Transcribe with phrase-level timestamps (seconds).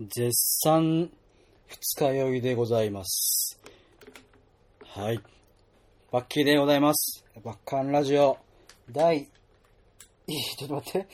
[0.00, 0.30] 絶
[0.62, 1.10] 賛
[1.66, 3.58] 二日酔いでございます。
[4.84, 5.20] はい。
[6.12, 7.24] バッキーでございます。
[7.44, 8.38] バッカンラジオ、
[8.92, 9.28] 第、
[10.28, 11.08] いちょっと待って。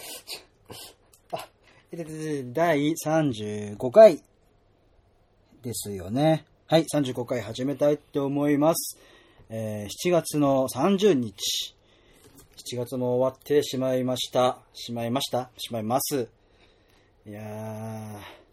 [1.33, 1.49] あ、
[2.53, 4.23] 第35回
[5.62, 6.44] ですよね。
[6.66, 8.98] はい、35回始めたいと思います。
[9.48, 11.74] えー7月の30日。
[12.71, 14.58] 7月も終わってしまいました。
[14.74, 16.28] しまいましたしまいます。
[17.27, 18.44] いやー。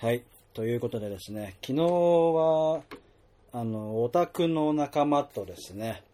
[0.00, 0.22] はい。
[0.54, 2.82] ということでですね、昨日は、
[3.50, 6.04] あの、オタクの仲間とですね、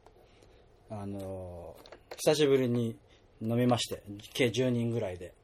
[0.88, 1.77] あの、
[2.16, 2.97] 久しぶりに
[3.42, 4.02] 飲みまして、
[4.33, 5.34] 計10人ぐらいで。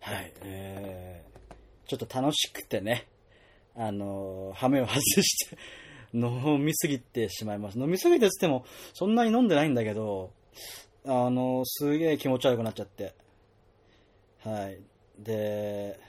[0.00, 0.32] はい。
[0.44, 3.06] えー、ちょっと楽しくてね、
[3.76, 5.58] あの、羽目を外して、
[6.14, 7.78] 飲みすぎてしまいます。
[7.78, 10.32] 飲みすぎてつっても、そんなに飲んでないんだけど、
[11.04, 13.14] あの、すげえ気持ち悪くなっちゃって。
[14.42, 14.78] はい。
[15.18, 16.00] で、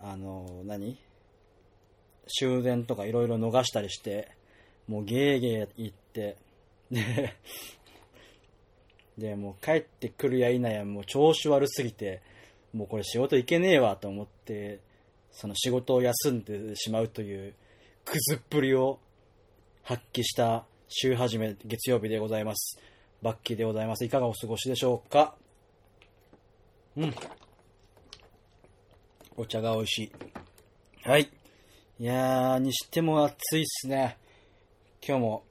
[0.00, 0.98] あの、何？
[2.28, 4.28] 終電とかいろいろ逃したりして、
[4.86, 6.36] もうゲーゲー言って、
[6.90, 7.34] で、
[9.18, 12.22] で、もう帰ってくるや否や、もう調子悪すぎて、
[12.72, 14.80] もうこれ仕事行けねえわと思って、
[15.32, 17.54] その仕事を休んでしまうという、
[18.04, 19.00] くずっぷりを
[19.82, 22.78] 発揮した週始め月曜日でございます。
[23.22, 24.04] バッキーでございます。
[24.04, 25.34] いかがお過ごしでしょうか？
[26.96, 27.14] うん。
[29.40, 30.12] お茶が美味しい。
[31.04, 31.30] はい。
[32.00, 34.18] いやー、にしても暑いっすね。
[35.00, 35.44] 今日も、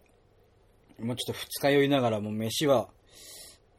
[1.00, 2.90] もうちょっと二日酔いながらもう飯は、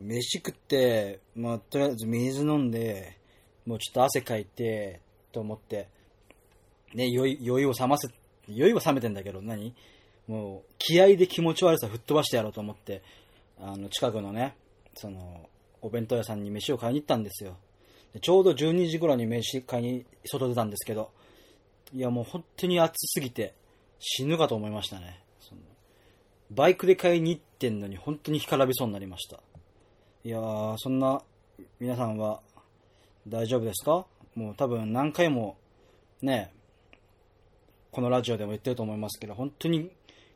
[0.01, 3.19] 飯食って、まあ、とりあえず水飲んで、
[3.67, 5.89] もうちょっと汗かいて、と思って、
[6.95, 8.09] ね、酔い、酔いを冷ませ、
[8.48, 9.75] 酔いは冷めてんだけど、何？
[10.27, 13.03] もう、気合で気持ち悪さ吹っ飛ばしてやろうと思って、
[13.61, 14.56] あの、近くのね、
[14.95, 15.51] その、
[15.83, 17.59] お弁当屋さんに飯を買いに行ったんですよ。
[18.20, 21.11] ちょうど12時頃に飯買いに外出たんですけど、
[21.95, 23.55] いやもう本当に暑すぎて
[23.98, 25.23] 死ぬかと思いましたね。
[26.51, 29.41] バイクで買いに行ってんのに本当に干からびそうになりました。
[30.24, 31.20] いやー、そんな
[31.79, 32.41] 皆さんは
[33.27, 34.07] 大丈夫ですか？
[34.35, 35.58] もう多分何回も
[36.23, 36.51] ね、
[37.90, 39.90] このラジオでも言ってると思いますけど、本当に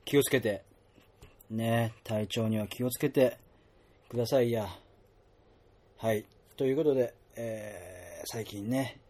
[0.04, 0.62] 気をつけて、
[1.50, 3.38] ね、体調には気をつけて
[4.10, 4.68] くださいや。
[5.96, 6.26] はい。
[6.56, 9.00] ということで、えー最近ね、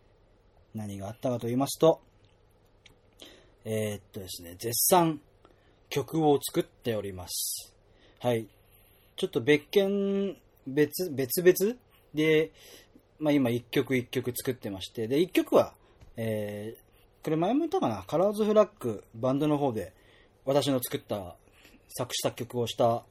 [0.75, 2.01] 何があったかと言いますと、
[3.67, 5.21] えーっとですね、絶賛
[5.91, 7.75] 曲を作っております。
[8.21, 8.47] はい。
[9.17, 11.77] ちょっと別件、別、別々？
[12.15, 12.53] で、
[13.19, 15.75] まあ今一曲一曲作ってまして、で、一曲は、
[16.17, 16.83] えー
[17.23, 19.93] これ前も言ったかな、カラーズフラッグバンドの方で
[20.47, 21.37] 私の作った
[21.89, 23.05] 作詞作曲をした、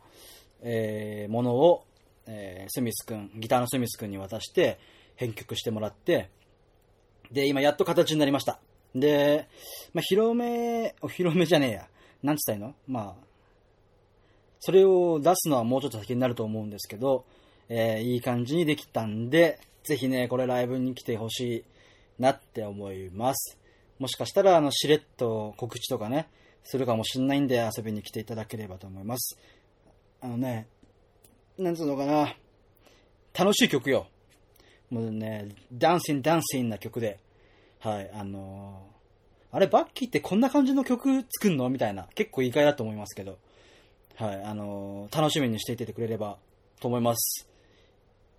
[0.63, 1.85] えーものを、
[2.25, 4.79] えースミス君、ギターのスミス君に渡して
[5.21, 6.31] 編曲してもらって、
[7.31, 8.59] で、今やっと形になりました。
[8.95, 9.47] で、
[9.93, 11.87] まあ、広め、お披露目じゃねえや。
[12.23, 12.75] なんつったらいいの？
[12.87, 13.23] まあ、
[14.59, 17.25] それを出すのはもうちょっと先になると思うんですけど、
[17.69, 21.39] えーいい感じにできたんで、ぜひね、これライブに来てほし
[22.19, 23.57] いなって思います。
[23.99, 26.27] もしかしたら、あの、しれっと告知とかね、
[26.63, 29.37] するかもしんないんで遊びに来ていただければと思います。
[30.19, 30.67] あのね、
[31.57, 32.35] なんつうのかな、
[33.37, 34.07] 楽しい曲よ。
[34.91, 37.17] もうね、ダンシンダンシンな曲で、
[37.79, 41.67] はい、あのーあれ、バッキーってこんな感じの曲作んの？
[41.69, 43.37] みたいな、結構意外だと思いますけど、
[44.17, 46.37] はい、あのー楽しみにしていててくれれば
[46.79, 47.47] と思います。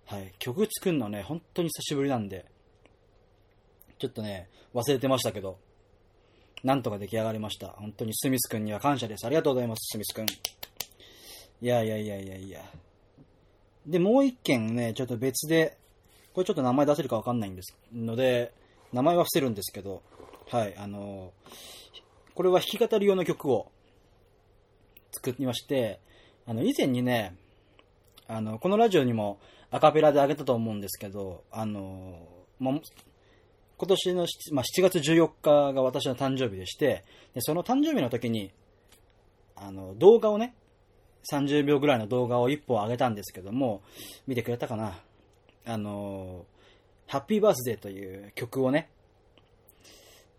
[0.05, 2.45] はい、曲作るのね、本当に久しぶりなんで、
[3.99, 5.57] ちょっとね、忘れてましたけど、
[6.63, 7.69] なんとか出来上がりました。
[7.69, 9.25] 本当にスミス君には感謝です。
[9.25, 10.25] ありがとうございます、スミス君。
[11.61, 12.61] いやいやいやいやいや。
[13.85, 15.77] で、もう一件ね、ちょっと別で、
[16.33, 18.53] これちょっと名前出せるかわかんないんですので、
[18.91, 20.01] 名前は伏せるんですけど、
[20.49, 21.31] はい、あの
[22.35, 23.71] これは弾き語り用の曲を
[25.11, 25.99] 作りまして、
[26.45, 27.35] あの、以前にね、
[28.27, 29.39] あの、このラジオにも
[29.69, 32.27] アカペラであげたと思うんですけど、あの、
[32.59, 32.75] まあ、
[33.77, 37.03] 今年の7、まあ、7月14日が私の誕生日でして、
[37.33, 38.51] でその誕生日の時に、
[39.55, 40.55] あの、動画をね、
[41.31, 43.81] 30秒ぐらいの動画を1本上げたんですけども、
[44.27, 44.95] 見てくれたかな。
[45.65, 46.45] あの、
[47.07, 48.89] ハッピーバースデーという曲をね、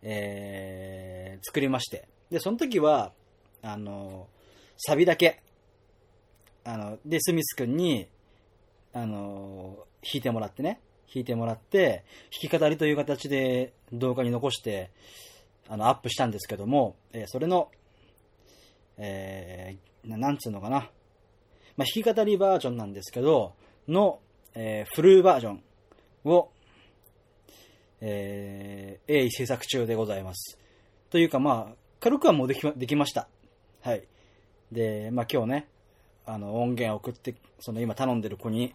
[0.02, 2.08] えー作りまして。
[2.30, 3.12] で、その時は、
[3.62, 4.28] あの、
[4.76, 5.42] サビだけ、
[6.64, 8.08] あの、で、スミス君に、
[8.92, 10.80] あの、弾いてもらってね、
[11.12, 12.04] 弾いてもらって、
[12.40, 14.90] 弾き語りという形で動画に残して、
[15.68, 17.70] あの、アップしたんですけども、えーそれの、
[18.96, 20.90] えーななんつうのかな。
[21.76, 23.54] まあ、弾き語りバージョンなんですけど、
[23.88, 24.20] の、
[24.54, 25.62] えーフルバージョン
[26.24, 26.50] を、
[28.00, 30.58] え鋭意制作中でございます。
[31.10, 33.28] というかまあ、軽くはもうできまできました。
[33.82, 34.04] はい。
[34.70, 35.68] で、まあ今日ね、
[36.26, 38.74] あの、音源送って、その今頼んでる子に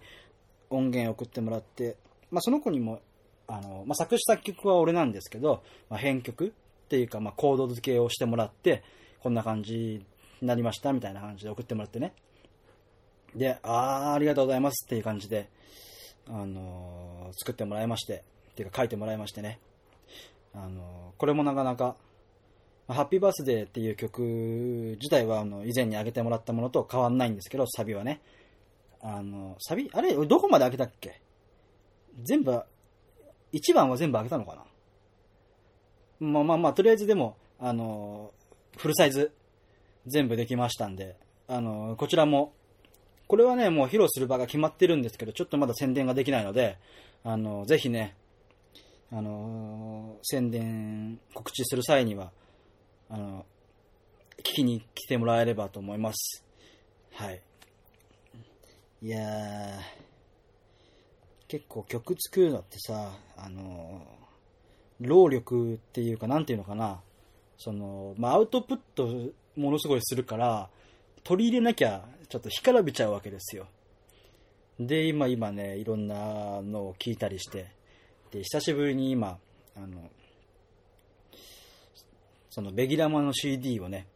[0.70, 1.96] 音源送ってもらって、
[2.32, 3.02] まあその子にも、
[3.48, 6.52] あの、まあ作詞作曲は俺なんですけど、まあ編曲っ
[6.90, 8.84] ていうか、まあコード付けをしてもらって、
[9.22, 10.04] こんな感じ
[10.42, 12.14] になりましたみたいな感じで送ってもらってね。
[13.36, 15.50] で、あー、ありがとうございますっていう感じで、
[16.30, 19.60] あの作ってもらいまして、っていうか書いてもらいましてね。
[20.54, 21.96] あのこれもなかなか、
[22.88, 28.22] ハッピーバースデーっていう曲自体はあの以前に上げてもらったものと変わんないんですけど、サビはね。
[29.02, 31.22] あの、サビあれどこまで上げたっけ？
[32.24, 32.62] 全部、
[33.54, 36.28] 1番は全部上げたのかな？
[36.28, 38.32] まあまあまあ、とりあえずでも、あの
[38.78, 39.32] フルサイズ
[40.06, 41.16] 全部できましたんで、
[41.48, 42.54] あのこちらも、
[43.30, 46.80] これはね、もう披露する場が決まってるんですけど、ちょっとまだ宣伝ができないので、
[47.24, 48.16] あのぜひね、
[49.12, 52.32] あの宣伝、告知する際には、
[53.08, 53.46] あの
[54.40, 56.44] 聞きに来てもらえればと思います。
[57.14, 57.40] はい。
[59.04, 59.80] いやー、
[61.48, 64.08] 結構曲作るのってさ、あの
[65.02, 67.00] 労力っていうか、なんていうのかな、
[67.60, 69.06] その、まあ、アウトプット
[69.56, 70.72] ものすごいするから、
[71.24, 73.68] 取り入れなきゃ、ちょっと干からびちゃうわけですよ。
[74.80, 77.72] で、今、今ね、いろんなのを聞いたりして、
[78.32, 79.38] で、久しぶりに今、
[79.76, 80.10] あの、
[82.50, 84.08] その、ベギラマの CD をね、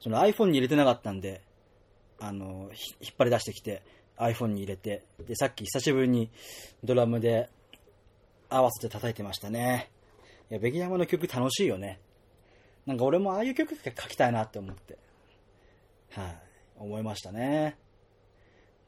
[0.00, 1.42] その iPhone に入れてなかったんで、
[2.18, 2.70] あの、
[3.00, 3.82] 引っ張り出してきて、
[4.18, 6.30] iPhone に入れて、で、さっき久しぶりに
[6.84, 7.48] ドラムで
[8.48, 9.90] 合わせて叩いてましたね。
[10.50, 12.00] いや、ベギラマの曲楽しいよね。
[12.86, 14.98] なんか俺もああいう曲書きたいなって思って、
[16.14, 16.36] はい、
[16.78, 17.76] 思いましたね。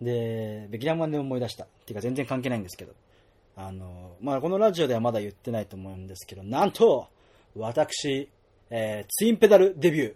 [0.01, 1.65] で、ベギラマで思い出した。
[1.65, 2.93] っていうか全然関係ないんですけど。
[3.57, 7.09] あの、まあ、このラジオではまだ言ってないと思うんですけど、なんと、
[7.55, 8.29] 私、
[8.71, 10.15] えーツインペダルデビュ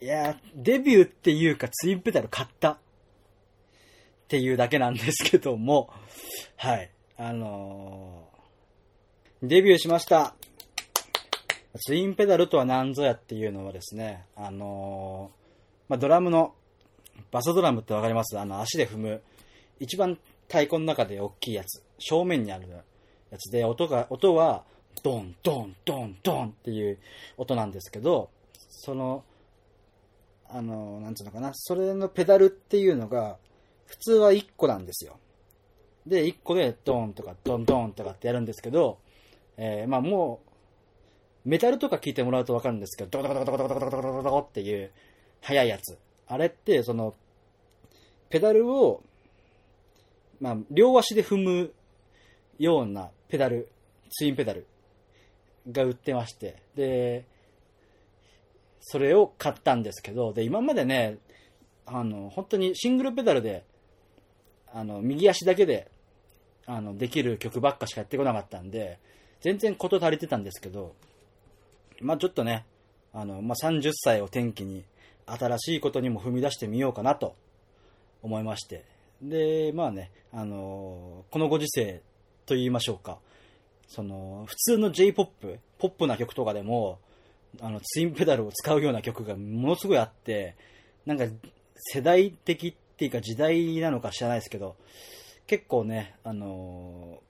[0.00, 0.04] ー。
[0.04, 2.70] いやー、デビューっていうかツインペダル買った。
[2.72, 2.78] っ
[4.28, 5.90] ていうだけなんですけども、
[6.56, 6.90] はい。
[7.16, 8.34] あのー
[9.46, 10.34] デビューしました。
[11.76, 15.43] ツインペダルとは何ぞやっていうのはですね、あのー
[15.88, 16.54] まあ、ドラムの、
[17.30, 18.38] バスドラムってわかります？
[18.38, 19.22] あの、足で踏む、
[19.80, 22.68] 一番太鼓の中で大きいやつ、正面にある
[23.30, 24.64] やつで、音が、音は、
[25.02, 26.98] ドン、ドン、ドン、ドンっていう
[27.36, 28.30] 音なんですけど、
[28.70, 29.24] その、
[30.48, 33.38] あのなんつうのかな、それのペダルっていうのが、
[33.86, 35.18] 普通は1個なんですよ。
[36.06, 38.98] で、1個でドンとかドンドンとかってやるんですけど、
[39.56, 40.40] えーまあも
[41.44, 44.90] う、メタルとか聞いてもらうとわかるんですけど、ドコドコドコドコドコドコドコドコっていう
[45.44, 45.98] 速いやつ。
[46.26, 47.14] あれって、その、
[48.30, 49.02] ペダルを、
[50.40, 51.72] まあ、両足で踏む
[52.58, 53.68] ようなペダル、
[54.10, 54.66] ツインペダル
[55.70, 57.26] が売ってまして、で、
[58.80, 61.18] それを買ったんですけど、で、今までね、
[61.86, 63.64] あの、本当にシングルペダルで、
[64.72, 65.90] あの、右足だけで、
[66.66, 68.98] あの、できる曲ばっかしかやってこなかったんで、
[69.40, 70.94] 全然事足りてたんですけど、
[72.00, 72.64] まあちょっとね、
[73.12, 74.84] あの、まあ30歳を転機に、
[75.26, 77.34] 新しいことにも踏み出してみようかなと
[78.22, 78.84] 思いまして。
[79.22, 82.02] で、まあね、あのこのご時世
[82.46, 83.18] と言いましょうか、
[83.88, 86.98] その、普通の J-POP、ポップな曲とかでも、
[87.60, 90.56] あの、ツインペダルを使うような曲がものすごいあって、
[91.06, 91.26] なんか、
[91.76, 94.76] 世代的っていうか時代なのか知らないですけど、
[95.46, 97.20] 結構ね、あの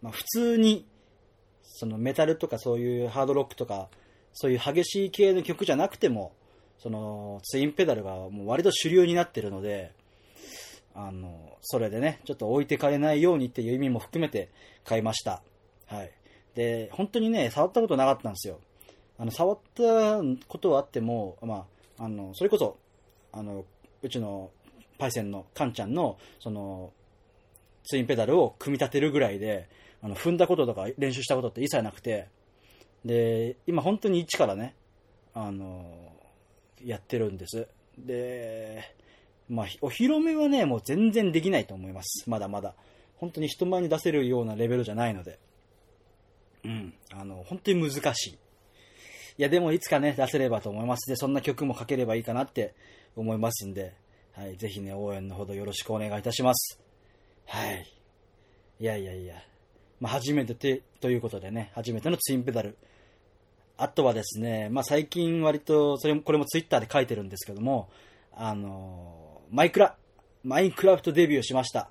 [0.00, 0.86] まあ、普通に、
[1.62, 3.88] そのメタルとかそういうハードロックとか、
[4.32, 6.32] そういう激しい系の曲じゃなくても、
[6.82, 9.92] そのツインペダルがもう割と主流になってるので、
[10.94, 14.50] あの、それでね、ちょっと置いてかれないようにっていう意味も含めて
[14.84, 15.42] 買いました。
[15.86, 16.10] はい。
[16.56, 18.58] で、本当にね、触ったことなかったんですよ。
[19.16, 21.66] あの、触ったことはあっても、ま
[21.98, 22.76] あ、あの、それこそ、
[23.30, 23.64] あの、
[24.02, 24.50] うちの
[24.98, 26.92] パイセンのカンちゃんの、その、
[27.84, 29.68] ツインペダルを組み立てるぐらいで、
[30.02, 32.28] あの、踏んだこととか練習したことって一切なくて、
[33.04, 34.74] で、今本当に一からね、
[35.32, 36.12] あの、
[36.84, 37.66] やってるんです。
[37.98, 38.94] で、
[39.48, 42.28] まあ、お披露目はね、もう全然できないと思います。
[42.28, 42.74] まだまだ。
[43.16, 45.38] 本当に人前に出せるようなレベルじゃないので。
[46.64, 46.94] うん。
[47.12, 48.30] あの、本当に難しい。
[48.30, 48.36] い
[49.38, 51.08] や、でもいつかね、出せればと思います。
[51.08, 52.74] で、そんな曲も書ければいいかなって
[53.16, 53.94] 思いますんで、
[54.32, 56.80] はい、ぜひね、応援のほどよろしくお願いいたします。
[57.46, 57.86] はい。
[58.80, 59.36] いやいやいや。
[60.00, 62.76] まあ、初めて、ということでね、初めてのツインペダル。
[63.82, 67.88] あとはですね、まあ、最近割と、それも、これもツイッターで書いてるんですけども、
[68.32, 69.96] あのマイクラ、
[70.44, 71.90] マインクラフトデビューしました。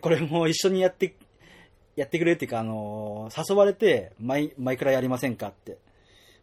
[0.00, 1.14] これも一緒にやって、
[1.96, 5.76] やってくれっていうか、あの誘われて、マイ、マイクラやりませんかって。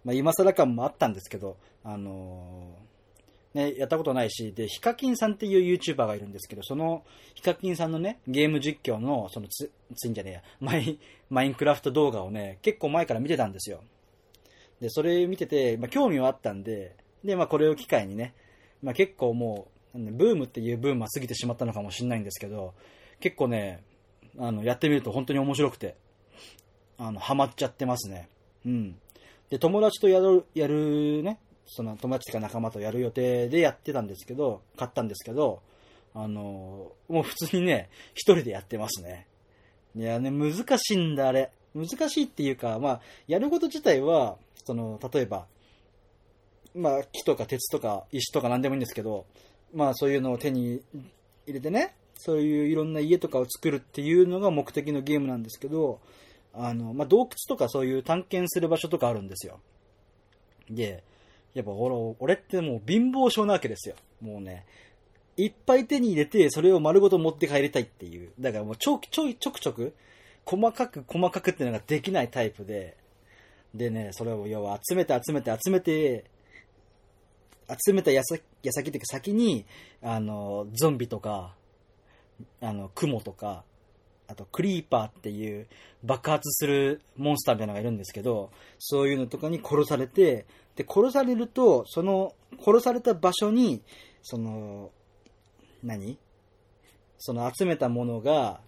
[0.05, 2.77] まあ、今更感もあったんですけど、あの
[3.55, 10.99] ね、やったことないし、で、ヒカキンさんっていう YouTuber がいるんですけど、そのヒカキンさんのね、ゲーム実況の、そのつ、つんじゃねえや、マイ、
[11.31, 13.81] マインクラフト動画をね、結構前から見てたんですよ。
[14.81, 18.33] で、それ見てて、まあ、興味はあったんで、で、まあ、これを機会にね、
[18.81, 22.73] まあ、結構もう、ブームっていうブームは過ぎてしまったのかもしれないんですけど、
[23.19, 23.83] 結構ね、
[24.37, 25.95] あの、やってみると本当に面白くて、
[26.97, 28.29] あの、ハマっちゃってますね。
[28.65, 28.95] うん。
[29.49, 35.61] で、友達とやる、やるね、その友達とか仲間とやる予定でやってたんですけど、買ったんですけど、
[36.13, 39.27] あの、もう普通にね、一人でやってますね。
[39.95, 41.51] いやね、難しいんだ、あれ。
[41.75, 45.45] 難しいっていうか、まあ、やること自体は、その、例えば、
[46.75, 49.25] まあ、木とか鉄とか石とか何でもいいんですけど、
[49.73, 50.81] まあ、そういうのを手に
[51.45, 55.99] 入れてね、そういういろんな家とかを作るっていうのが目的のゲームなんですけど、
[56.53, 59.59] あの、まあ、洞窟とかそういう探検する場所とかあるんですよ。
[60.69, 61.03] で、
[61.53, 63.95] やっぱ俺、俺ってもう貧乏症なわけですよ。
[64.21, 64.65] もうね、
[65.37, 68.31] いっぱい手に入れて、それを丸ごと持って帰りたいっていう。
[68.39, 69.93] だからもうちょ、ちょ、ちょくちょく、
[70.49, 72.97] 細かく細かくっていうのができないタイプで、
[73.75, 76.25] でね、それを要は集めて集めて集めて、
[77.85, 79.67] 集めた矢先、っていうか先に、
[80.01, 81.53] あの、ゾンビとか、
[82.61, 83.63] あの、クモとか、
[84.27, 85.67] あとクリーパーっていう
[86.03, 93.83] 爆発するモンスターみたいなのがいるんですけど、そういうのとかに殺されて、で、殺されると、その、殺された場所に、
[94.23, 94.91] その、
[95.83, 96.17] 何？
[97.19, 98.61] その集めたものが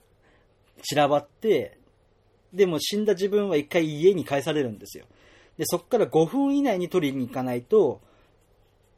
[0.82, 1.78] 散らばって、
[2.54, 5.06] でも死んだ自分は一回家に返されるんですよ。
[5.58, 8.02] で、そっから5分以内に取りに行かないと、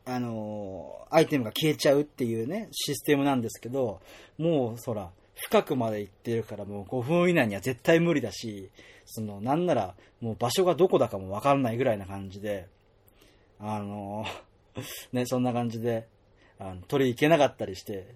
[0.05, 4.01] あのーアイテムが消えちゃうっていうね、システムなんですけど、
[4.39, 8.71] もう、そら、深くまで行ってるからもう5分以内には絶対無理だし、
[9.05, 12.67] その、なんなら、もう場所がどこだかもわかんないぐらいな感じで、
[13.59, 16.07] あのー ね、そんな感じで、
[16.57, 18.07] あの、取り行けなかったりして、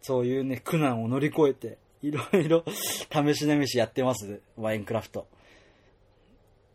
[0.00, 5.26] そういうね、苦難を乗り越えて、いろいろ試し試しやってます、ワインクラフト。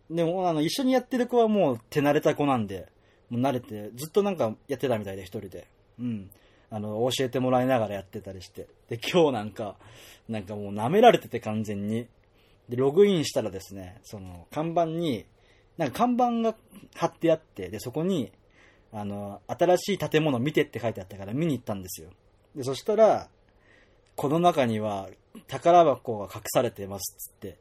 [0.09, 2.87] でも、あの、一緒にやってる子はもう手慣れた子なんで、
[3.29, 5.67] もう慣れて、ずっとなんかやってたみたいで、一人で。
[5.99, 6.29] うん。
[6.69, 8.67] あの、教えてもらいながらやってたりして。
[8.89, 9.77] で、今日なんか、
[10.27, 12.07] なんかもう舐められてて完全に。
[12.67, 15.25] で、ログインしたらですね、その、看板に、
[15.77, 16.55] なんか看板が
[16.95, 18.31] 貼ってあって、で、そこに、
[18.91, 22.09] あの、新しい建物見てって書いてあったから見に行ったんですよ。
[22.55, 23.29] で、そしたら、
[24.15, 25.09] この中には
[25.47, 27.57] 宝箱が隠されてますっつって。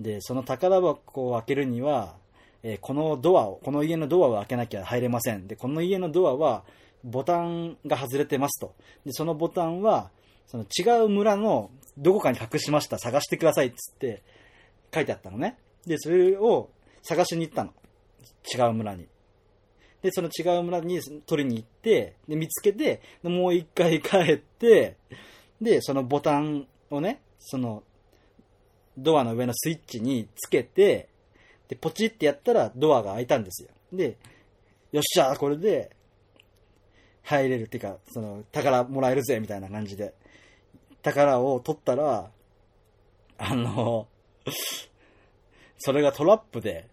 [0.00, 2.16] で、その宝箱を開けるには、
[2.62, 5.46] えーこのドアを、この家のドアを開けなきゃ入れません。
[5.46, 6.64] で、この家のドアは
[7.04, 8.74] ボタンが外れてますと。
[9.04, 10.10] で、そのボタンは、
[10.46, 12.98] その違う村のどこかに隠しました。
[12.98, 14.22] 探してくださいっつって
[14.94, 15.58] 書いてあったのね。
[15.86, 16.70] で、それを
[17.02, 17.72] 探しに行ったの。
[18.54, 19.06] 違う村に。
[20.02, 24.96] で、その違う村に取りに行って、で、見つけて、でもう一回帰って、
[25.62, 27.84] で、そのボタンをね、その、
[28.98, 31.08] ドアの上のスイッチにつけて、
[31.68, 33.68] で、ポチってやったらドアが開いたんですよ。
[33.92, 34.18] で、
[34.90, 35.96] よっしゃ、これで、
[37.22, 40.12] 入れるっていうか、その、宝もらえるぜ、みたいな感じで。
[41.02, 42.30] 宝を取ったら、
[43.38, 44.08] あの、
[45.78, 46.88] それがトラップで、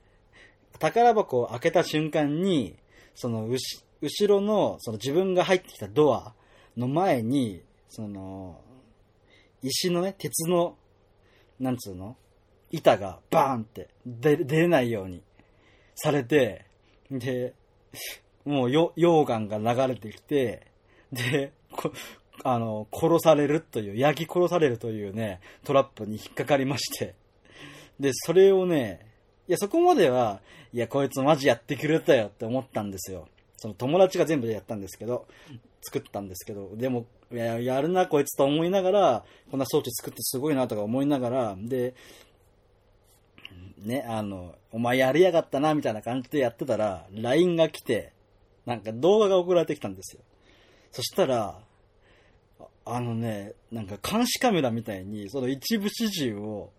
[0.78, 2.76] 宝箱を開けた瞬間に、
[3.16, 6.34] その、後ろの、その自分が入ってきたドア
[6.78, 8.62] の前に、その、
[9.62, 10.78] 石のね、鉄の、
[11.60, 12.16] なんつうの？
[12.72, 15.24] 板がバーンって出れないように
[15.96, 16.66] されて、
[17.12, 17.54] で、
[18.46, 20.68] もう溶岩が流れてきて、
[21.12, 21.52] で、
[22.44, 27.16] あの、殺されるという、焼き殺されるというね、トラップに引っかかりまして、
[28.00, 29.06] で、それをね、
[29.48, 30.42] いや、そこまでは、
[30.72, 33.28] いや、こいつマジやってくれたよって思ったんですよ。
[33.58, 35.28] その友達が全部でやったんですけど、
[35.82, 41.94] 作ったんですけど、でも、や、やるな、こいつと思いながら、こんな装置作ってすごいなとか思いながら、で、
[43.78, 48.14] ね、あの、お前やりやがったな、みたいな感じでやってたら、LINE が来て、
[48.66, 50.22] なんか動画が送られてきたんですよ。
[50.92, 51.60] そしたら、
[52.60, 56.72] ああのね、なんか監視カメラみたいに、その一部始終を、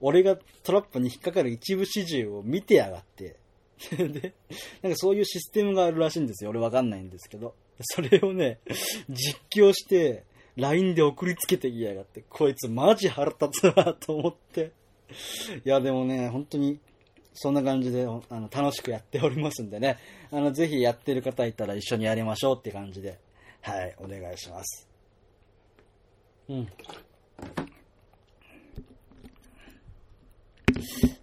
[0.00, 3.36] 俺がトラップに引っかかる一部始終を見てやがって、
[3.96, 4.34] で、
[4.82, 6.50] なんかそういうシステムがあるらしいんですよ。
[6.50, 7.54] 俺わかんないんですけど。
[7.82, 8.58] それをね、
[9.08, 10.24] 実況して、
[10.56, 14.72] LINE で送りつけてきやがって、こいつマジ腹立つなと思って。
[15.64, 16.78] いや、でもね、本当に、
[17.34, 19.98] そんな感じで、あの、楽しくやっておりますんでね、
[20.30, 23.18] あの、ぜひやってる方いたら一緒にやりましょうって感じで、
[23.60, 24.88] はい、お願いします。
[26.48, 26.68] うん。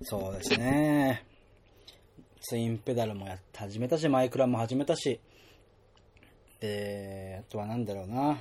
[0.03, 1.25] そうですね。
[2.41, 5.19] ツインペダルもや始めたし、マイクラも始めたし、
[6.63, 8.37] で、あとはなんだろうな。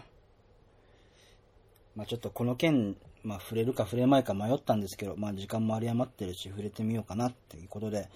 [1.96, 8.08] まあちょっとこの件、まあ触れるか触れまいか迷ったんですけど、まあ時間も有り余ってるし触れてみようかなっていうことで、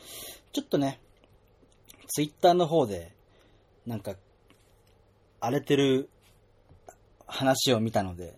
[0.53, 1.01] ちょっとね、
[2.07, 3.11] ツイッターの方で、
[3.85, 4.15] なんか、
[5.41, 6.09] 荒れてる
[7.27, 8.37] 話を見たので、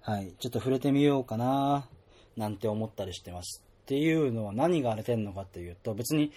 [0.00, 1.88] はい、ちょっと触れてみようかな、
[2.36, 3.64] なんて思ったりしてます。
[3.82, 6.30] っていうのは何が荒れてるのかっていうと、別に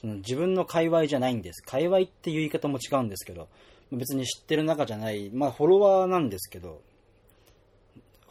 [0.00, 1.62] その自分の界隈じゃないんです。
[1.62, 3.48] 界隈っていう言い方も違うんですけど、
[3.92, 6.80] 別に知ってる中じゃない、まあフォロワーなんですけど、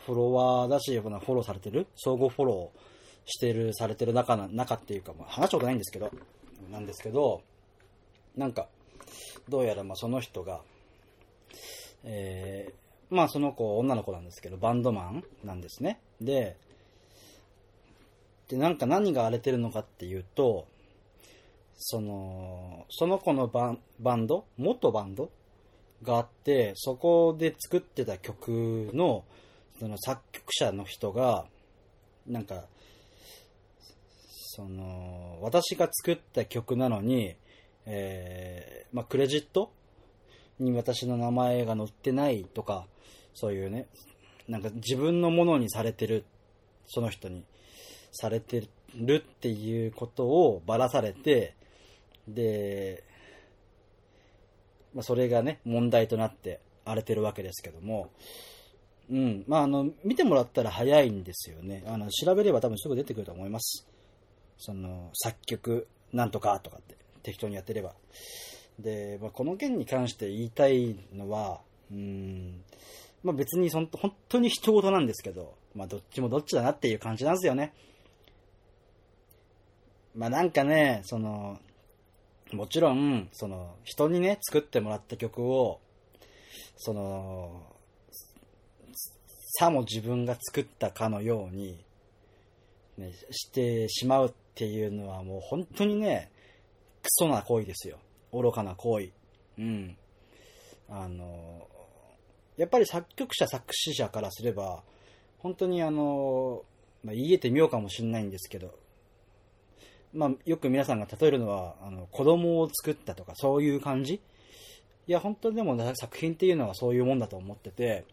[0.06, 1.86] フォロワーだし、フォローされてる？
[1.96, 2.80] 相互フォロー
[3.25, 6.12] してる、されてる中な、中っていうか、まあ、話したことないんですけど、
[6.72, 7.44] なんですけど、
[8.36, 8.68] なんか、
[9.48, 10.62] どうやらまあその人が、
[12.03, 16.00] えー、まあその子、女の子なんですけど、バンドマンなんですね。
[16.20, 16.58] で、
[18.48, 20.65] で、なんか何が荒れてるのかっていうと、
[21.77, 24.46] その、その子のババンド？
[24.58, 25.30] 元バンド？
[26.03, 29.24] があって、そこで作ってた曲の、
[29.79, 31.46] その作曲者の人が、
[32.27, 32.65] なんか、
[34.53, 37.36] その、私が作った曲なのに、
[37.86, 39.72] えー、まあ、クレジット？
[40.60, 42.86] に私の名前が載ってないとか、
[43.34, 43.88] そういうね、
[44.48, 46.24] なんか自分のものにされてる、
[46.86, 47.43] その人に
[48.12, 51.55] されてるっていうことをばらされて、
[52.27, 53.03] で、
[54.94, 58.10] まあ、それがね、問題となって荒れてるわけですけども、
[59.10, 59.44] うん。
[59.48, 61.84] まあ、あの、見てもらったら早いんですよね。
[61.86, 63.86] あの、調べれば多分すぐ出てくると思います。
[64.58, 67.94] その、作曲、なんとかとかって適当にやってれば。
[68.80, 72.64] で、まあ、この件に関して言いたいのは、うん、
[73.24, 77.74] まあ、別にそん本当に人事なんですけど、まあ、どっちもどっちだなっていう感じなんですよね。
[80.16, 81.60] まあ、なんかね、その、
[82.53, 85.79] もちろん、その、人にね、作ってもらった曲を、
[86.77, 87.61] その、
[89.59, 91.83] さも自分が作ったかのように、
[92.98, 96.31] ね、してしまうっていうのはもう本当にね、
[97.01, 98.00] クソな行為ですよ。
[98.31, 99.09] 愚かな行為。
[99.57, 99.98] うん。
[100.90, 101.68] あの、
[102.57, 104.83] やっぱり作曲者、作詞者からすれば、
[105.40, 106.64] 本当にあの、
[107.03, 108.74] まあ、言えてみようかもしれないんですけど、
[110.14, 114.16] まあ、よく皆さんが例えるのは、あの、子供を作ったとか、そういう感じ？
[115.08, 118.06] いや、本当にでも、作品っていうのはそういうもんだと思ってて、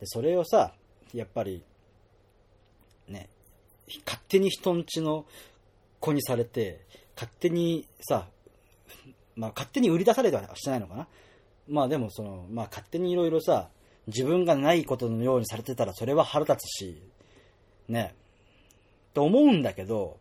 [0.00, 0.72] でそれをさ、
[1.14, 1.62] やっぱり、
[3.08, 3.28] ね、
[4.04, 5.24] 勝手に人んちの
[6.00, 6.80] 子にされて、
[7.14, 8.26] 勝手にさ、
[9.36, 11.06] まあ、勝手に売り出されてはしてないのかな？
[11.68, 13.68] まあでもその、まあ勝手にいろいろさ、
[14.06, 17.02] 自分がないことのようにされてたらそれは腹立つし、
[17.88, 18.14] ね、
[19.14, 20.18] と思うんだけど、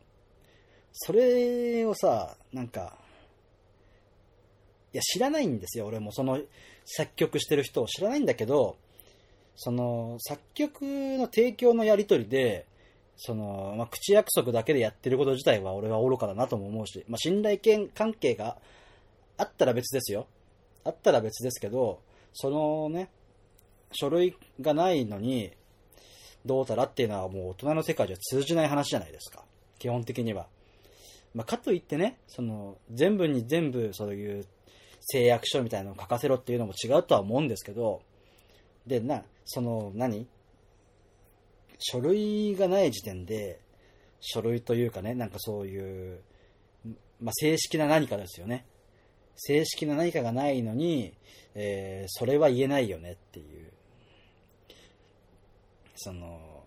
[0.98, 2.98] それをさ、なんか、
[4.94, 6.14] いや、知らないんですよ、俺も。
[6.14, 6.40] その、
[6.86, 8.78] 作曲してる人を知らないんだけど、
[9.58, 10.82] その、作曲
[11.18, 12.66] の提供のやりとりで、
[13.18, 17.60] その、まあ、口約束だけでやってること自体は俺は愚かだなとも思うし、まあ、信頼
[17.94, 18.58] 関係が
[19.38, 20.28] あったら別ですよ。
[20.86, 22.00] あったら別ですけど、
[22.34, 23.10] そのね、
[23.92, 25.52] 書類がないのに、
[26.46, 29.44] どうたらっていうのはもう大人の世界じゃ通じない話じゃないですか。
[29.78, 30.48] 基本的には。
[31.36, 34.46] まあ、かといってね、その、全部に全部そういう
[35.02, 38.02] 誓約書みたいなのを書かせろっていうのも違うとは思うんですけど、
[38.88, 40.28] で、な、その、何？
[41.78, 43.60] 書類がない時点で、
[44.22, 46.22] 書類というかね、なんかそういう、
[47.20, 48.66] まあ、正式な何かですよね。
[49.36, 51.14] 正式な何かがないのに、
[51.54, 53.72] えー、それは言えないよねっていう。
[55.96, 56.64] その、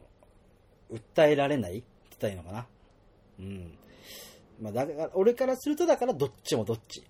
[0.93, 2.67] 訴えられないって言ったらいいのかな？
[3.41, 3.79] うん。
[4.61, 7.05] まあ、だから、俺からするとだからどっちもどっち。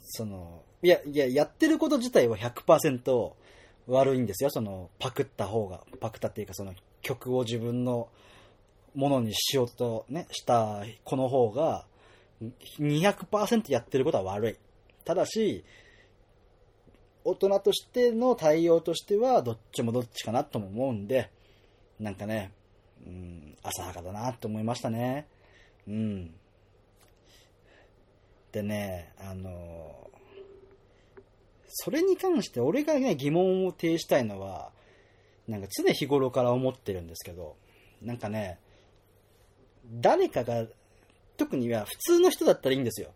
[0.00, 3.32] その、いや、いや、やってること自体は100%
[3.88, 4.50] 悪いんですよ。
[4.50, 8.08] その、パクった方が、パクったっていうか、その曲を自分の
[8.94, 11.86] ものにしようとね、した子の方が、
[12.78, 14.56] 200%やってることは悪い。
[15.04, 15.64] ただし、
[17.24, 21.30] 大人としての対応としては、どっちもどっちかなとも思うんで、
[21.98, 22.52] なんかね、
[23.06, 25.26] うん、浅はかだなって思いましたね。
[25.88, 26.34] うん。
[28.52, 30.10] でね、あの、
[31.68, 34.70] それに関して俺がね、疑問を呈したいのは、
[35.46, 37.56] なんか常日頃から思ってるんですけど、
[38.02, 38.58] なんかね、
[39.90, 40.66] 誰かが、
[41.36, 43.10] 特には普通の人だったらいいんですよ。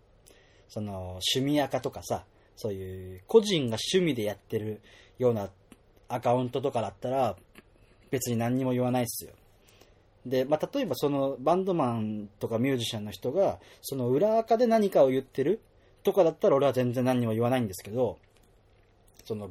[0.68, 2.24] その、趣味赤とかさ、
[2.56, 4.80] そういう個人が趣味でやってる
[5.18, 5.50] ような
[6.08, 7.37] アカウントとかだったら、
[8.11, 9.32] 別に何にも言わないっすよ。
[10.24, 15.61] で、まあ、例えばそのバンドマンとかミュージシャンの人が、その裏垢で何かを言ってる
[16.02, 18.18] とかだったら俺は全然何も言わないんですけど、
[19.24, 19.50] その、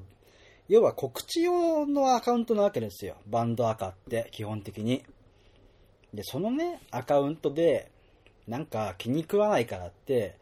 [0.68, 3.16] 要は告知用のアカウントなわけですよ。
[3.28, 5.04] バンド赤って、基本的に。
[6.14, 7.92] で、そのね、アカウントで、
[8.48, 10.38] なんか気に食わないからって、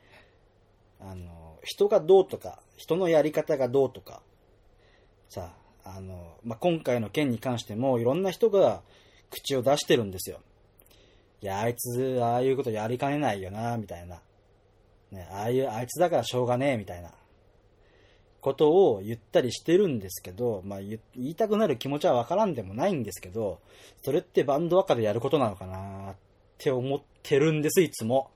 [1.00, 4.22] あの、人がどうとか、人のやり方がどうとか、
[5.28, 8.82] さあ、あの、まあ、今回の件に関してもいろんな人が
[9.30, 10.40] 口を出してるんですよ。
[11.42, 14.20] いや、あいつ、ああいうことやりかねないよな、みたいな。
[15.12, 17.12] ね、ああいう、あいつだからしょうがねえ、みたいな。
[18.42, 23.60] ことを言ったりしてるんですけど、まあ、言いたくなる気持ちはわからんでもないんですけど、
[24.02, 26.16] それってバンド赤でやることなのかなっ
[26.58, 28.32] て思ってるんです、いつも。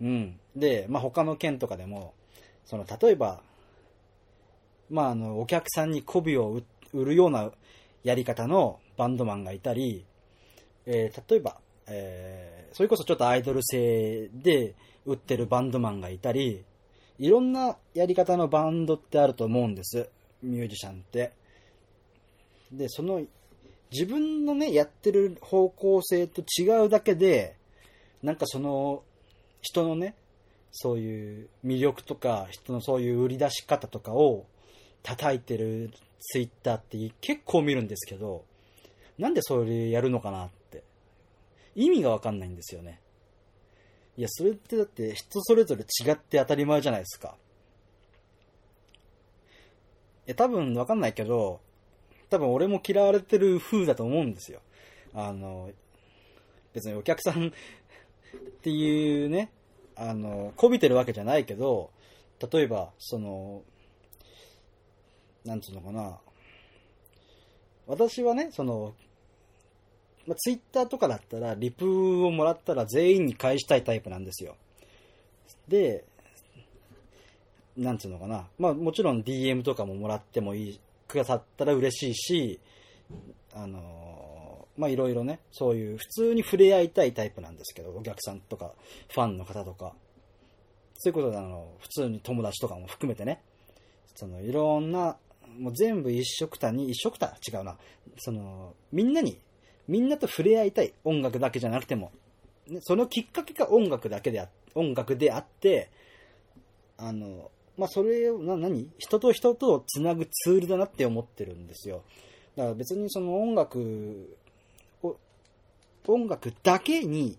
[0.00, 0.38] うん。
[0.54, 2.14] で、まあ、他の件とかでも、
[2.66, 3.40] その、例えば、
[4.90, 7.50] まあ、あの、お客さんに媚びを売るような
[8.04, 10.04] やり方のバンドマンがいたり、
[10.86, 14.74] えー例えば、えーそれこそちょっとアイドル性で
[15.06, 16.62] 売ってるバンドマンがいたり、
[17.18, 20.10] いろんなやり方のバンドってあると思うんです。
[20.42, 21.32] ミュージシャンって。
[22.70, 23.22] で、その、
[23.90, 27.56] 自分のね、やってる方向性と違うだけで、
[28.22, 29.02] なんかその、
[29.62, 30.14] 人のね、
[30.72, 34.44] そういう魅力とか、人のそういう売り出し方とかを
[35.02, 38.44] 叩いてるツイッターって結構見るんですけど、
[39.18, 40.82] なんでそれやるのかなって。
[41.74, 43.00] 意味がわかんないんですよね。
[44.16, 47.36] いや、それってだって人それぞれ違って当たり前じゃないですか。
[50.26, 51.60] いや、多分わかんないけど、
[52.30, 54.60] 多分俺も嫌われてる風だと思うんですよ。
[55.14, 55.70] あの、
[56.72, 57.50] 別にお客さんっ
[58.62, 59.50] ていうね、
[59.94, 61.90] あの、こびてるわけじゃないけど、
[62.52, 63.62] 例えば、その、
[65.44, 66.18] なんつうのかな。
[67.86, 68.94] 私はね、その、
[70.26, 74.56] まあ、ツイッターとかだったら、リプをもらったら全員に返したいタイプなんですよ。
[75.68, 76.04] で、
[77.76, 78.46] なんつうのかな。
[78.58, 82.60] まあもちろん DM とかももらってもいい、くださったら嬉しいし、
[83.54, 88.72] あのまあいろいろね、そういう普通に触れ合いたいタイプなんですけど、お客さんとか、
[89.08, 89.94] ファンの方とか、
[90.94, 93.42] そういうことであの、普通に友達とかも含めてね、
[94.14, 95.16] そのいろんな、
[95.58, 97.36] もう全部一色たに、一色た？
[97.46, 97.76] 違うな、
[98.18, 99.38] その、みんなに、
[99.88, 102.12] みんなと触れ合いたい音楽だけじゃなくても、
[102.68, 105.90] ね、そのきっかけが音楽だけであ、音楽であって、
[106.96, 108.90] あの、まあ、それを、な、何？
[108.98, 112.02] 人と人とをつなぐツールだなって思ってるんですよ。
[112.56, 114.38] だから別にその音楽
[115.02, 115.16] を、
[116.06, 117.38] 音楽だけに、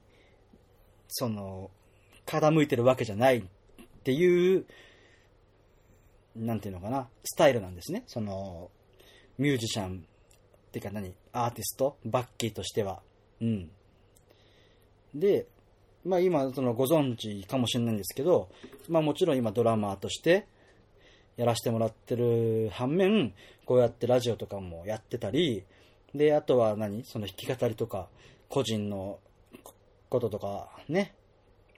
[1.07, 1.71] その、
[2.25, 3.43] 傾いてるわけじゃないっ
[4.03, 4.65] ていう、
[6.35, 8.03] なんていうのかな、スタイルなんですね。
[8.05, 8.69] その、
[9.39, 10.05] ミュージシャン、
[10.71, 11.13] てか何？
[11.33, 11.97] アーティスト？
[12.05, 13.01] バッキーとしては。
[13.41, 13.69] うん。
[15.15, 15.47] で、
[16.05, 18.49] まあ今、そのご存知かもしれないんですけど、
[18.87, 20.47] まあもちろん今ドラマーとして
[21.37, 23.33] やらせてもらってる反面、
[23.65, 25.63] こうやってラジオとかもやってたり、
[26.13, 27.03] で、あとは何？
[27.03, 28.07] その弾き語りとか、
[28.49, 29.19] 個人の
[30.09, 31.13] こととかね、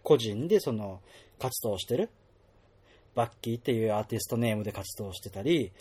[0.04, 1.02] 個人でその
[1.40, 2.10] 活動してる、
[3.16, 5.72] バッキーっていうアーティストネームで活動してたり、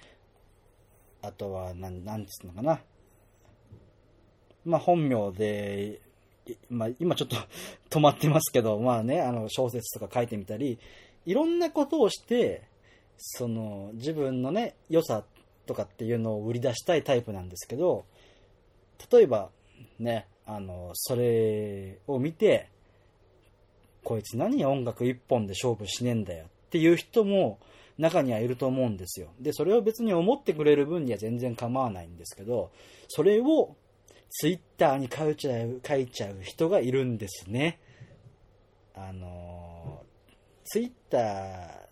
[1.20, 2.80] あとは、なん、なんつうのかな？
[4.68, 6.00] まあ本名で、
[6.68, 7.36] まあ今ちょっと
[7.90, 10.78] 止まってますけど、 まあね、あの小説とか書いてみたり、
[11.26, 12.62] いろんなことをして、
[13.16, 15.24] その自分のね、良さ
[15.66, 18.04] とかっていうのを売り出したいタイプなんですけど、
[19.10, 19.50] 例えば
[19.98, 22.68] ね、あの、それを見て、
[24.04, 27.58] こいつ何音楽一本で勝負しねえんだよっていう人も
[27.98, 29.28] 中にはいると思うんですよ。
[29.40, 32.70] で、それを別に思ってくれる分には全然構わないんですけど、
[33.08, 33.76] それを
[34.30, 37.80] ツイッターに書いちゃう、書いちゃう人がいるんですね。
[38.94, 40.02] あの、
[40.64, 41.88] ツイッター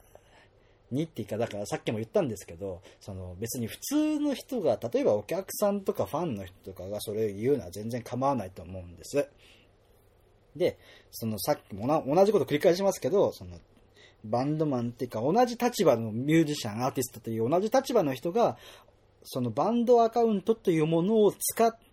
[0.91, 9.29] にっていうか、だからさっきも言ったんですけど、その別に普通の人が、例えばお客さんとかファンの人とかがそれを言うのは全然構わないと思うんです。
[10.55, 10.79] で、
[11.11, 13.59] そのさっきも同じこと繰り返しますけど、その
[14.25, 18.57] バンドマンっていうか同じ立場のミュージシャン、アーティストという同じ立場の人が、
[19.25, 21.86] そのバンドアカウントというものを使って、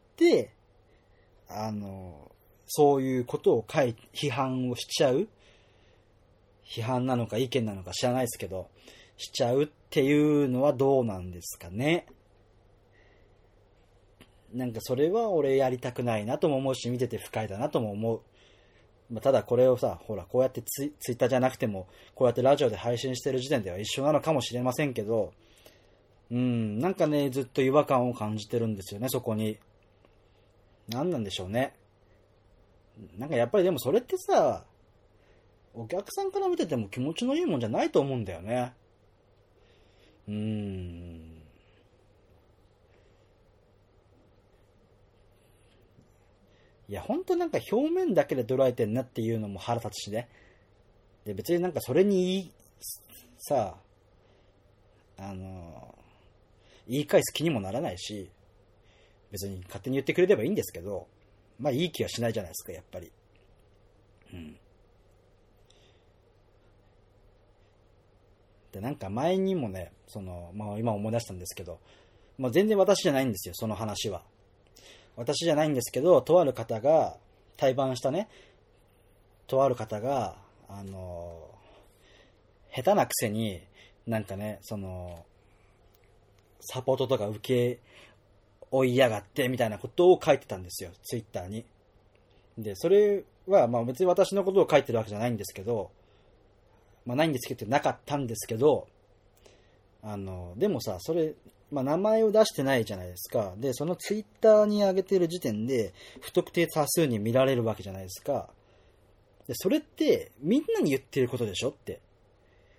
[1.48, 2.32] あの、
[2.68, 5.28] そういうことを書い、批判をしちゃう
[6.66, 8.70] 批判なのか意見なのか知らないですけど、
[9.18, 12.08] しちゃうっていうのはどうなんですかね。
[14.54, 18.22] なんかそれは俺やりたくないなとも思うし、見てて不快だなとも思う。
[19.10, 25.34] まあ、ただこれをさ、ほら、こうやってツイツイッターじゃなくても、こうやってラジオで配信してる時点では一緒なのかもしれませんけど、
[26.32, 29.60] うん、なんかね、ずっと違和感を感じてるんですよね、そこに。
[30.88, 31.74] 何なんでしょうね。
[33.18, 34.66] なんかやっぱりでもそれってさ、
[35.74, 38.74] お客さんから見てても気持ちのいいもんじゃないと思うんだよね。
[40.28, 41.34] うーん。
[46.90, 50.30] いや、ほんとなんか表面だけで捉えてんなっていうのも腹立つしね。
[51.26, 52.52] で、別になんかそれに言い、
[53.40, 53.78] さ
[55.18, 55.96] あの、
[56.88, 58.30] 言い返す気にもならないし、
[59.34, 61.08] 別に勝手に言ってくれればいいんですけど、
[61.60, 63.12] まあいい気はしないじゃないですか、やっぱり。
[64.32, 64.56] うん。
[68.72, 71.80] で、なんか前にもね、その、まあ今思い出したんですけど、
[72.38, 74.22] まあ全然私じゃないんですよ、その話は。
[75.16, 77.18] 私じゃないんですけど、とある方が、
[77.58, 78.30] 対バンしたね、
[79.48, 80.38] とある方が、
[80.70, 81.50] あの、
[82.72, 83.64] 下手なくせに、
[84.06, 85.26] なんかね、その、
[86.60, 87.80] サポートとか受け
[88.74, 91.64] 追いやがってみたいなことを書いてたんですよ、ツイッターに。
[92.58, 95.92] で、それは、まあ別に私のことを書いてるわけじゃないんですけど、
[97.06, 98.88] まあないんですけど、なかったんですけど、
[100.02, 101.36] あの、でもさ、それ、
[101.72, 103.54] まあ名前を出してないじゃないですか。
[103.58, 108.50] で、そのツイッターに上げてる時点で、不特定多数に見られるわけじゃないですか。
[109.48, 111.94] で、それって、みんなに言ってることでしょって。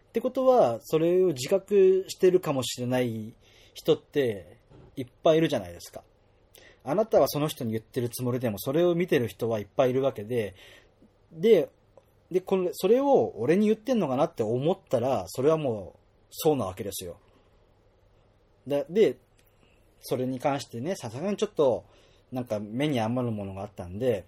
[0.08, 3.32] ってことは、それを自覚してるかもしれない
[3.74, 4.58] 人って、
[4.96, 6.02] いっぱいいるじゃないですか。
[6.84, 10.54] あなたはその人に言ってるつもりでも、それを見てる人はいっぱいいるわけで、
[11.32, 11.70] で、
[12.30, 15.98] で、これ、それを俺に言ってんのかなって思ったら、それはもう、
[16.30, 17.16] そうなわけですよ。
[18.66, 19.16] で、で、
[20.00, 21.84] それに関してね、さすがにちょっと、
[22.32, 24.24] なんか目に余るものがあったんで、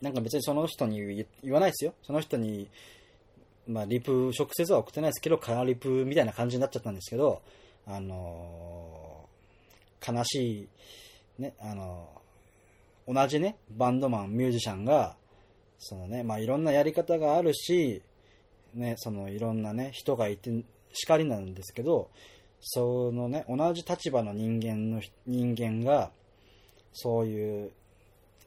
[0.00, 1.94] なんか別にその人に言わないですよ。
[2.02, 2.68] その人に、
[3.66, 7.42] まあ、リプ、直接は送ってないですけど、カラリプみたいな感じになっちゃったんですけど、
[7.86, 9.13] あのー、
[10.06, 10.68] 悲し
[11.38, 12.08] い、ね、あの、
[13.06, 15.16] 同じね、バンドマン、ミュージシャンが、
[15.78, 18.02] そのね、まあ、いろんなやり方があるし、
[18.74, 22.10] ね、そのいろんなね、人がいて、叱りなんですけど、
[22.60, 26.10] そのね、同じ立場の人間の、人間が、
[26.92, 27.72] そういう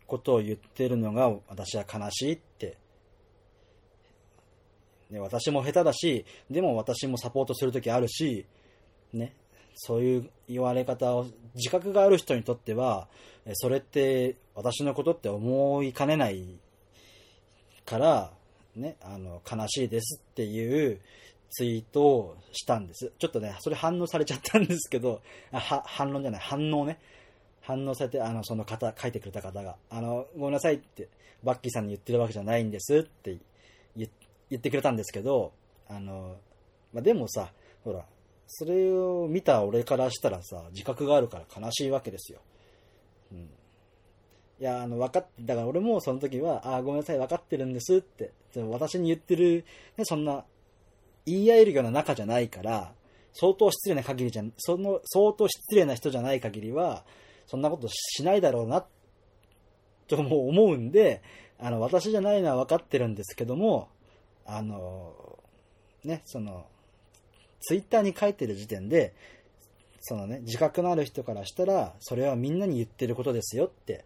[0.07, 2.77] ことを言ってるのが私は悲しいって。
[5.09, 8.45] ね、私も下手だし、でも私もサポートするときあるし、
[9.13, 9.33] ね、
[9.79, 13.07] そういう言われ方を、自覚がある人にとっては、
[13.53, 16.59] それって私のことって思いかねない
[17.85, 18.31] から、
[18.75, 20.99] ね、あの、悲しいですっていう
[21.51, 23.11] ツイートをしたんです。
[23.17, 26.99] ちょっとね、それ反応されちゃったんですけど、は反論じゃない、反応ね。
[27.61, 31.09] 反応されて、あの、その方、書いてくれた方が、あの、ごめんなさいって、
[31.43, 33.37] バッキーさんに言ってるわけじゃないんですって
[33.95, 34.09] 言
[34.55, 35.53] ってくれたんですけど、
[35.87, 36.37] あの、
[36.93, 37.51] まあ、でもさ、
[37.83, 38.05] ほら、
[38.47, 42.39] それを見た俺からしたらさ、自覚があるから悲しいわけですよ。
[43.31, 43.39] うん。
[43.39, 48.31] いや、あの、分かって、だから俺もその時は、ああ、ごめんなさい、分かってるんですって、
[48.69, 49.65] 私に言ってる、
[49.97, 50.45] ね、そんな、
[51.25, 52.93] 言い合えるような仲じゃないから、
[53.33, 57.05] 相当失礼な限りじゃ、その、相当失礼な人じゃない限りは、
[57.45, 58.85] そんなことしないだろうな、
[60.07, 61.21] とも思うんで、
[61.59, 63.89] あの、私じゃないのは分かってるんですけども、
[64.45, 65.37] あの、
[66.03, 66.65] ね、その、
[67.59, 69.13] ツイッターに書いてる時点で、
[70.01, 74.05] そのね、自覚のある人からしたら、それはみんなに言ってることですよって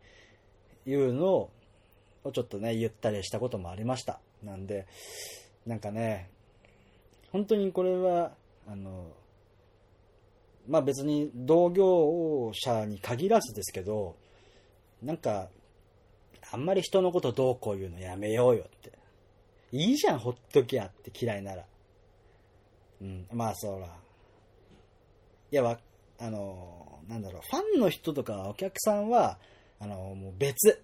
[0.86, 1.52] いうのを、
[2.34, 4.20] ちょっとね、言ったりしたこともありました。
[4.44, 4.88] なんで、
[5.66, 6.30] なんかね、
[7.32, 8.34] 本当にこれは、
[8.68, 9.12] あの、
[10.68, 14.16] まあ別に同業者に限らずですけど、
[15.02, 15.50] なんか、
[16.52, 18.92] あんまり人のことどうこう言うのやめようよって。
[19.72, 21.66] いいじゃん、ほっときゃって嫌いなら。
[23.02, 23.88] うん、まあそうら。
[23.88, 23.90] い
[25.56, 25.80] や、
[26.20, 29.40] あの、なんだろう、ファンの人とかお客さんは、
[29.80, 30.84] あの、もう別、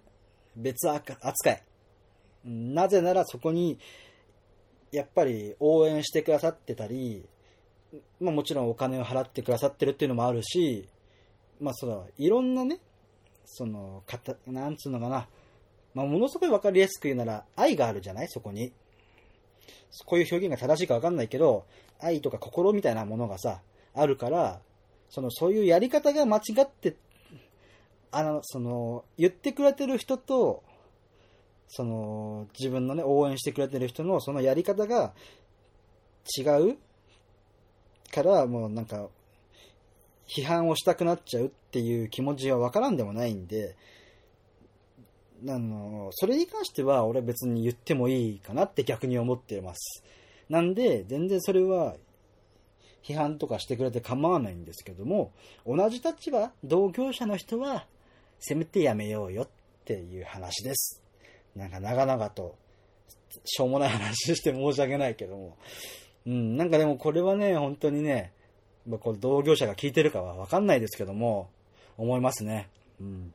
[0.56, 1.14] 別扱
[1.52, 1.62] い。
[2.44, 3.78] なぜならそこに、
[4.90, 7.24] やっぱり応援してくださってたり、
[8.20, 10.88] まあもちろんお金を払ってくださってるっていうのもあるし、
[11.60, 12.80] まあそうだ、いろんなね、
[13.44, 15.28] その、かた、なんつうのかな、
[15.94, 18.28] まあものすごいわかりやすく言うなら愛があるじゃない？
[18.28, 18.72] そこに。
[20.04, 21.64] こういう表現が正しいかわかんないけど、
[22.00, 23.60] 愛とか心みたいなものがさ、
[23.94, 24.60] あるから、
[25.10, 26.96] その、そういうやり方が間違って、
[28.10, 30.62] あの、その、言ってくれてる人と、
[31.68, 35.12] その、自分のね、応援してくれてる人の、そのやり方が
[36.38, 36.78] 違う
[38.12, 39.08] から、もうなんか、
[40.26, 43.76] 批判をしたくなっちゃうっていう気持ちはわからんでもないんで、
[45.46, 50.02] あの、それに関しては俺別に言ってもいいかなって逆に思ってます。
[50.48, 51.96] なんで、全然それは
[53.02, 55.32] 批判とかしてくれて構わないんですけども、
[55.66, 57.86] 同じ立場、同業者の人は、
[58.38, 59.48] せめてやめようよっ
[59.84, 61.02] ていう話です。
[61.56, 62.56] なんか長々と、
[63.44, 65.56] しょうもない話して申し訳ないけども。
[66.26, 68.32] うん、なんかでもこれはね、本当にね、
[68.86, 71.50] まあ、これ同業者が聞いてるかはわかんないですけども、
[71.96, 72.68] 思いますね。
[73.00, 73.34] うん。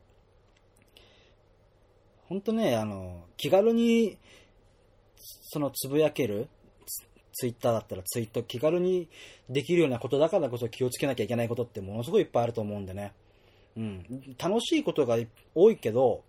[2.28, 4.18] 本当ね、あの、気軽に、
[5.16, 6.48] そのつぶやける、
[7.34, 9.08] ツイッターだったらツイート気軽に
[9.50, 13.12] できるようなことだからこそ気をつけなきゃいけないことってものすごいいっぱいあると思うんでね。
[13.76, 14.04] うん。
[14.38, 15.18] 楽しいことが
[15.54, 16.22] 多いけど、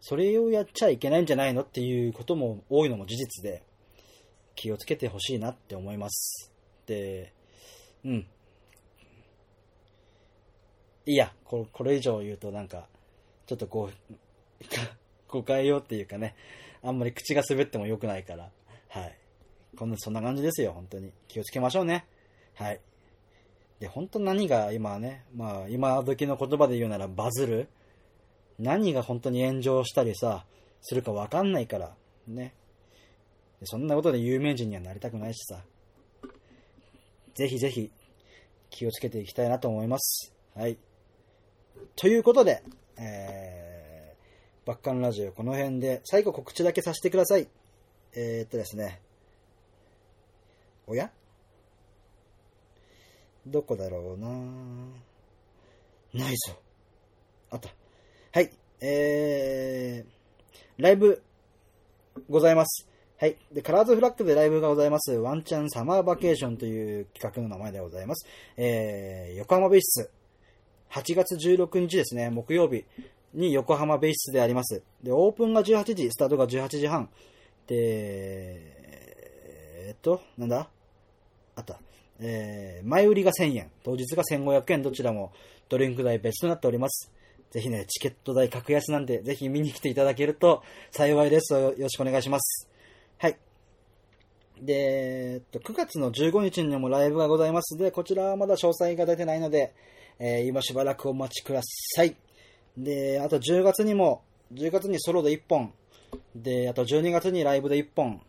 [0.00, 3.62] それをやっちゃいけないんじゃないのっていうことも多いのも事実で、
[4.54, 6.50] 気をつけてほしいなって思います。
[6.86, 7.32] で、
[8.04, 8.26] うん。
[11.04, 12.88] いや、これ以上言うとなんか、
[13.46, 14.14] ちょっとこう、
[15.28, 16.34] 誤解よっていうかね、
[16.82, 18.50] あんまり口が滑っても良くないから、
[18.88, 19.18] はい。
[19.76, 21.12] こんな、そんな感じですよ、本当に。
[21.28, 22.06] 気をつけましょうね。
[22.54, 22.80] はい。
[23.78, 27.68] で、本当何が今ね、まあ、今時の言葉で言うならバズる？
[28.58, 30.46] 何が本当に炎上したりさ、
[30.80, 31.94] するかわかんないから、
[32.26, 32.54] ね。
[33.64, 35.60] そんなことで有名人にはなりたくないしさ。
[37.34, 37.90] ぜひぜひ
[38.70, 40.32] 気をつけていきたいなと思います。
[40.54, 40.78] はい。
[41.96, 42.62] ということで、
[42.98, 47.48] えー、バッカンラジオこの辺で最後告知だけさせてください。
[48.14, 49.00] えー、っとですね。
[50.86, 51.10] おや？
[53.46, 54.28] どこだろうな？
[56.14, 56.54] ないぞ。
[57.50, 57.70] あった。
[58.32, 58.50] はい。
[58.80, 61.22] えー、ライブ
[62.28, 62.88] ございます。
[63.18, 63.36] はい。
[63.52, 65.12] で、カラーズフラッグでライブがございます。
[65.12, 68.26] ワンチャンサマーバケーションという企画の名前でございます。
[68.56, 70.10] えー、横浜ベース
[70.90, 72.84] 8月16日ですね、木曜日
[73.34, 74.82] に横浜ベイスであります。
[75.02, 77.08] で、オープンが18時、スタートが18時半。
[77.66, 80.68] で、えー、っと、なんだ？
[81.56, 81.80] あった。
[82.18, 85.32] えー、前売りが1000円、当日が1500円、どちらも
[85.68, 87.12] ドリンク代別となっております。
[87.50, 91.52] ぜひね、チケット代格安なんで、ぜひ見に来ていただけると幸いです。
[91.52, 92.68] よろしくお願いします。
[93.18, 93.38] はい。
[94.60, 99.74] で、えっと、9月の15日にもライブがございますので、こちらはまだ詳細が出てないので、
[100.18, 102.16] えー、今しばらくお待ちください。
[102.76, 105.72] で、あと10月にも、10月にソロで1本。
[106.34, 108.22] で、あと12月にライブで1本。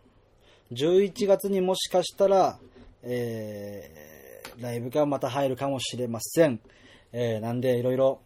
[0.71, 2.59] 11月にもしかしたら、
[3.03, 6.59] えー、ライブがまた入るかもしれません。
[7.13, 8.21] えー、なんでいろいろ、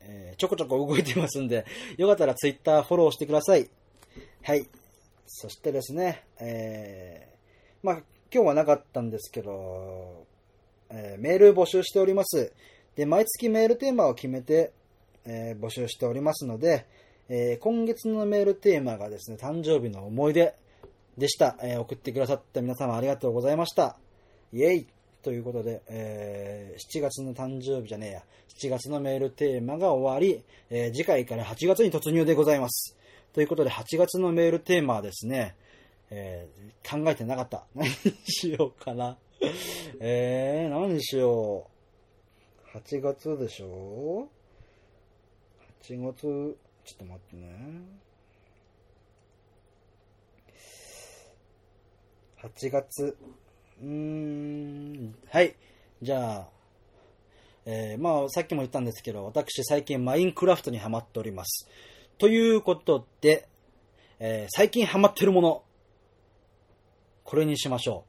[0.00, 1.64] えー、ちょこちょこ動いてますんで、
[1.98, 3.68] よかったら Twitter フォローしてください。
[4.42, 4.68] はい。
[5.26, 7.94] そしてですね、えー、まあ、
[8.32, 10.26] 今日はなかったんですけど、
[10.90, 12.52] えー、メール募集しております。
[12.94, 14.72] で、毎月メールテーマを決めて、
[15.24, 16.86] えー、募集しておりますので、
[17.28, 20.54] えー、今月のメールテーマがですね、誕生日の思い出
[21.18, 21.56] でした。
[21.62, 23.96] え送ってくださった皆様ありがとうございました。
[24.52, 24.86] イェイ
[25.22, 28.22] ということで、え7月の誕生日じゃねえや、
[28.60, 32.96] 7月のメールテーマが終わり、え次回から8月に突入でございます。
[33.32, 35.56] ということで、8月のメールテーマはですね、
[36.10, 36.48] え
[36.88, 37.64] 考えてなかった。
[37.74, 37.88] 何
[38.24, 39.16] しようかな。
[40.00, 41.68] えー、何しよ
[42.74, 42.76] う。
[42.78, 44.28] 8月でしょ
[45.82, 48.05] ?8 月、ちょっと待ってね。
[52.46, 53.16] 8月。
[53.82, 55.56] うーん、はい。
[56.00, 56.48] じゃあ、
[57.64, 61.68] えー、まあ、さっきも言ったんですけど、私最近マインクラフトにハマっております。
[62.18, 63.48] ということで、
[64.20, 65.62] えー、最近ハマってるもの、
[67.24, 68.04] これにしましょ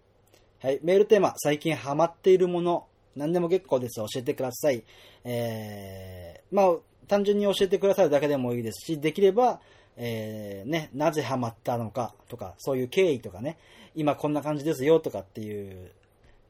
[0.64, 0.68] う。
[0.68, 3.96] はい、メールテーマ、最近ハマっているもの、何でも結構です。
[3.96, 4.84] 教えてください。
[5.24, 6.76] えー、まあ、
[7.08, 9.60] 単純に教えてくださるだけでもいいですし、できれば、
[9.98, 13.58] えー、ね、なぜハマったのかとか、そういう経緯とかね、
[13.98, 15.92] 今こんな感じですよとかっていう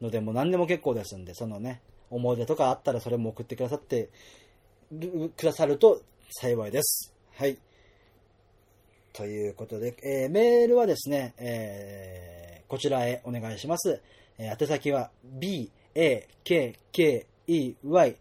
[0.01, 1.81] のでも何でも結構ですんで、そのね、
[2.11, 4.09] 思い出とかあったらそれも送ってくださって、
[4.91, 7.13] くださると幸いです。
[7.35, 7.57] はい。
[9.13, 14.01] ということで、えー、メールはですね、えーこちらへお願いします。
[14.37, 18.15] えー、宛先は b a k k e y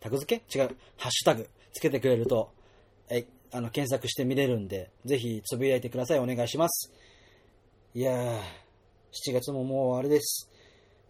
[0.01, 0.59] タグ付け？
[0.59, 2.51] 違う、ハッシュタグつけてくれると、
[3.11, 6.19] はい、あの、検索して見れるんで、ぜひつぶやいてください。
[6.19, 6.91] お願いします。
[7.95, 8.39] いやー、
[9.29, 10.51] 7月ももうあれです。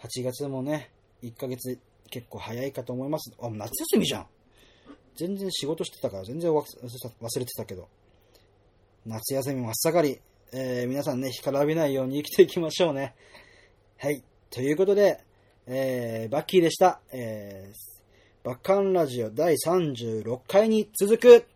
[0.01, 0.91] 8月もね、
[1.25, 1.79] 1ヶ月
[2.11, 3.33] 結構早いかと思います。
[3.41, 4.27] あ、夏休みじゃん。
[5.17, 6.65] 全然仕事してたから全然忘
[7.39, 7.89] れてたけど。
[9.07, 10.21] 夏休み真っ盛り。
[10.53, 13.15] えー皆さんね、干からびないように生きていきましょうね。
[13.99, 14.23] はい。
[14.51, 15.21] ということで、
[15.67, 17.01] えーバッキーでした。
[17.13, 17.95] えー
[18.45, 21.47] バッカンラジオ第36回に続く